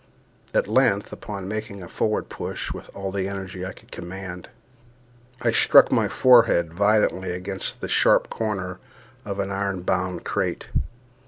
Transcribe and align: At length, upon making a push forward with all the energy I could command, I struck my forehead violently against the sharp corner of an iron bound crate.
At 0.51 0.67
length, 0.67 1.13
upon 1.13 1.47
making 1.47 1.83
a 1.83 1.85
push 1.85 1.95
forward 1.95 2.25
with 2.73 2.89
all 2.95 3.11
the 3.11 3.27
energy 3.27 3.63
I 3.63 3.71
could 3.71 3.91
command, 3.91 4.49
I 5.43 5.51
struck 5.51 5.91
my 5.91 6.07
forehead 6.07 6.73
violently 6.73 7.31
against 7.33 7.81
the 7.81 7.87
sharp 7.87 8.27
corner 8.27 8.79
of 9.25 9.37
an 9.37 9.51
iron 9.51 9.83
bound 9.83 10.25
crate. 10.25 10.69